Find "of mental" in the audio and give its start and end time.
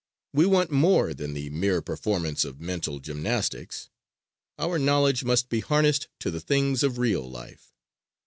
2.43-2.99